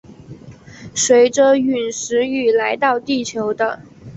[0.95, 3.83] 随着殒石雨来到地球的。